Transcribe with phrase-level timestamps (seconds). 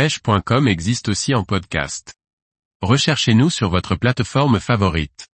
[0.00, 2.14] pêche.com existe aussi en podcast.
[2.80, 5.28] Recherchez-nous sur votre plateforme favorite.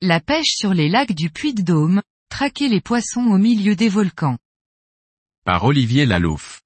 [0.00, 2.00] La pêche sur les lacs du Puy-de-Dôme,
[2.30, 4.38] traquer les poissons au milieu des volcans.
[5.44, 6.62] Par Olivier Lalouf.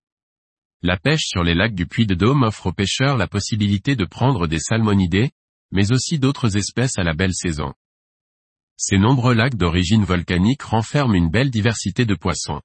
[0.80, 4.60] La pêche sur les lacs du Puy-de-Dôme offre aux pêcheurs la possibilité de prendre des
[4.60, 5.32] salmonidés,
[5.72, 7.74] mais aussi d'autres espèces à la belle saison.
[8.76, 12.62] Ces nombreux lacs d'origine volcanique renferment une belle diversité de poissons.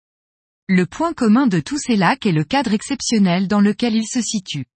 [0.72, 4.22] Le point commun de tous ces lacs est le cadre exceptionnel dans lequel ils se
[4.22, 4.68] situent.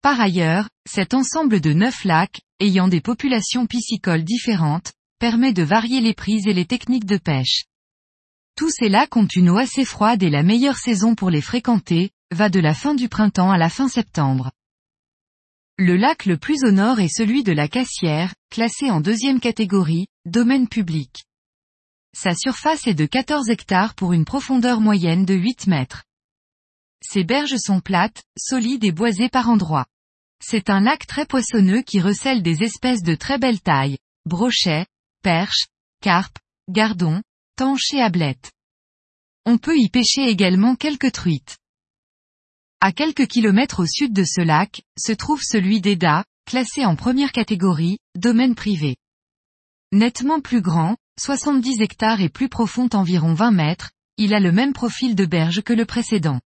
[0.00, 6.00] Par ailleurs, cet ensemble de neuf lacs, ayant des populations piscicoles différentes, permet de varier
[6.00, 7.66] les prises et les techniques de pêche.
[8.56, 12.08] Tous ces lacs ont une eau assez froide et la meilleure saison pour les fréquenter,
[12.30, 14.50] va de la fin du printemps à la fin septembre.
[15.76, 20.06] Le lac le plus au nord est celui de la Cassière, classé en deuxième catégorie,
[20.24, 21.26] domaine public.
[22.14, 26.04] Sa surface est de 14 hectares pour une profondeur moyenne de 8 mètres.
[27.02, 29.86] Ses berges sont plates, solides et boisées par endroits.
[30.44, 34.86] C'est un lac très poissonneux qui recèle des espèces de très belle taille, brochets,
[35.22, 35.66] perches,
[36.02, 37.22] carpes, gardons,
[37.56, 38.52] tanches et ablettes.
[39.46, 41.58] On peut y pêcher également quelques truites.
[42.80, 47.32] À quelques kilomètres au sud de ce lac, se trouve celui d'Eda, classé en première
[47.32, 48.96] catégorie, domaine privé.
[49.92, 54.72] Nettement plus grand, 70 hectares et plus profond environ 20 mètres, il a le même
[54.72, 56.40] profil de berge que le précédent.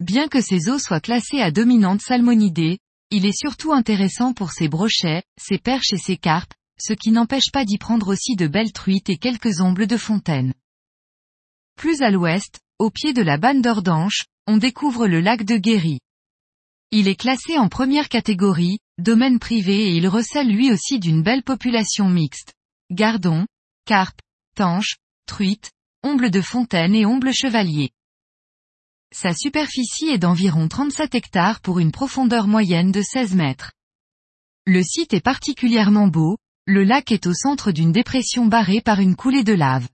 [0.00, 2.78] Bien que ses eaux soient classées à dominante salmonidée,
[3.10, 7.50] il est surtout intéressant pour ses brochets, ses perches et ses carpes, ce qui n'empêche
[7.50, 10.52] pas d'y prendre aussi de belles truites et quelques ombles de fontaine.
[11.74, 16.00] Plus à l'ouest, au pied de la banne d'Ordanche, on découvre le lac de Guéry.
[16.90, 21.42] Il est classé en première catégorie, domaine privé et il recèle lui aussi d'une belle
[21.42, 22.52] population mixte
[22.90, 23.46] gardons,
[23.84, 24.20] carpes,
[24.54, 25.70] tanches, truites,
[26.02, 27.90] ombles de fontaine et ombles chevalier.
[29.12, 33.72] Sa superficie est d'environ 37 hectares pour une profondeur moyenne de 16 mètres.
[34.66, 36.36] Le site est particulièrement beau,
[36.66, 39.88] le lac est au centre d'une dépression barrée par une coulée de lave.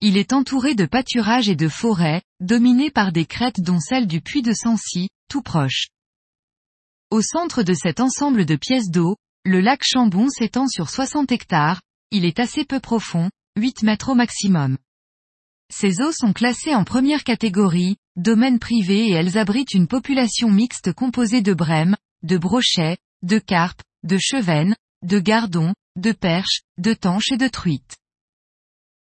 [0.00, 4.20] Il est entouré de pâturages et de forêts, dominées par des crêtes dont celle du
[4.20, 5.88] puits de Sancy, tout proche.
[7.10, 11.80] Au centre de cet ensemble de pièces d'eau, le lac Chambon s'étend sur 60 hectares,
[12.10, 14.78] il est assez peu profond, 8 mètres au maximum.
[15.72, 20.92] Ces eaux sont classées en première catégorie, domaine privé et elles abritent une population mixte
[20.92, 27.32] composée de brèmes, de brochets, de carpes, de chevennes, de gardons, de perches, de tanches
[27.32, 27.96] et de truites.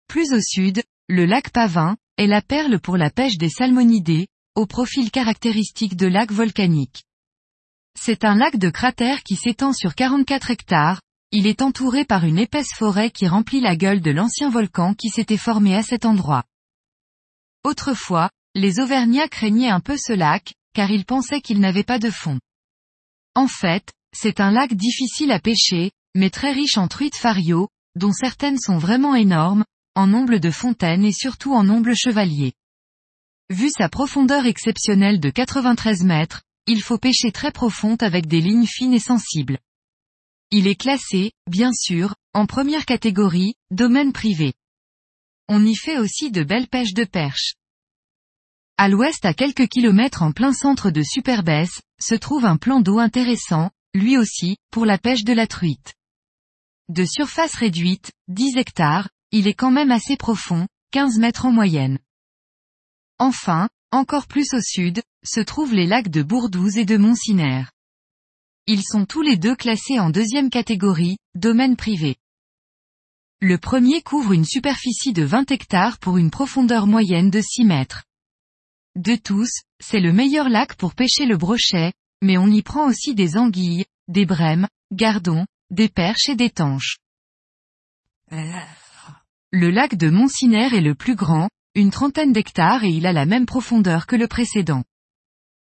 [0.09, 4.27] Plus au sud, le lac Pavin, est la perle pour la pêche des salmonidés,
[4.57, 7.05] au profil caractéristique de lac volcanique.
[7.99, 12.39] C'est un lac de cratère qui s'étend sur 44 hectares, il est entouré par une
[12.39, 16.45] épaisse forêt qui remplit la gueule de l'ancien volcan qui s'était formé à cet endroit.
[17.65, 22.11] Autrefois, les Auvergnats craignaient un peu ce lac, car ils pensaient qu'il n'avait pas de
[22.11, 22.41] fond.
[23.35, 28.13] En fait, c'est un lac difficile à pêcher, mais très riche en truites fario, dont
[28.13, 32.55] certaines sont vraiment énormes, en omble de fontaine et surtout en omble chevalier.
[33.51, 38.67] Vu sa profondeur exceptionnelle de 93 mètres, il faut pêcher très profond avec des lignes
[38.67, 39.59] fines et sensibles.
[40.51, 44.55] Il est classé, bien sûr, en première catégorie, domaine privé.
[45.47, 47.55] On y fait aussi de belles pêches de perches.
[48.79, 52.99] À l'ouest à quelques kilomètres en plein centre de Superbès, se trouve un plan d'eau
[52.99, 55.95] intéressant, lui aussi, pour la pêche de la truite.
[56.89, 61.99] De surface réduite, 10 hectares, il est quand même assez profond, 15 mètres en moyenne.
[63.19, 67.71] Enfin, encore plus au sud, se trouvent les lacs de Bourdouze et de Montsinaire.
[68.71, 72.17] Ils sont tous les deux classés en deuxième catégorie, domaine privé.
[73.41, 78.05] Le premier couvre une superficie de 20 hectares pour une profondeur moyenne de 6 mètres.
[78.95, 79.49] De tous,
[79.81, 83.87] c'est le meilleur lac pour pêcher le brochet, mais on y prend aussi des anguilles,
[84.07, 86.99] des brèmes, gardons, des perches et des tanches.
[88.31, 93.25] Le lac de Montsinaire est le plus grand, une trentaine d'hectares et il a la
[93.25, 94.85] même profondeur que le précédent.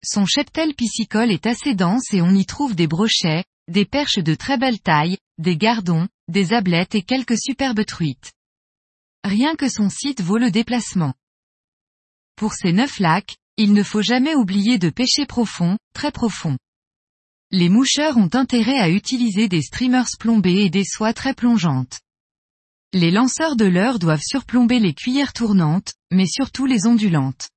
[0.08, 4.36] Son cheptel piscicole est assez dense et on y trouve des brochets, des perches de
[4.36, 8.32] très belle taille, des gardons, des ablettes et quelques superbes truites.
[9.24, 11.12] Rien que son site vaut le déplacement.
[12.36, 16.56] Pour ces neuf lacs, il ne faut jamais oublier de pêcher profond, très profond.
[17.50, 21.98] Les moucheurs ont intérêt à utiliser des streamers plombés et des soies très plongeantes.
[22.92, 27.48] Les lanceurs de leurre doivent surplomber les cuillères tournantes, mais surtout les ondulantes.